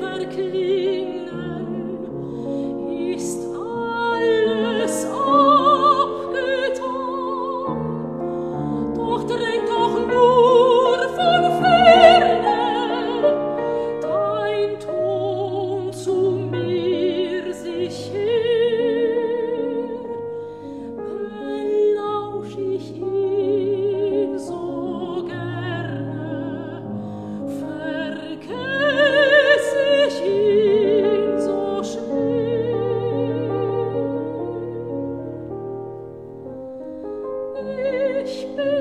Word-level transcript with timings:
verklingt. 0.00 1.15
ich 38.24 38.46
bin 38.54 38.75